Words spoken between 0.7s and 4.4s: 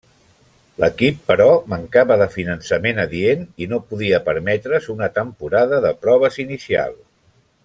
L'equip, però, mancava de finançament adient i no podia